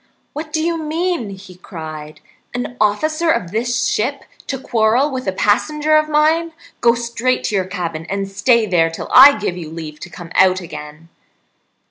[0.33, 2.21] "What do you mean?" he cried.
[2.55, 6.53] "An officer of this ship to quarrel with a passenger of mine!
[6.79, 10.31] Go straight to your cabin, and stay there till I give you leave to come
[10.33, 11.09] out again."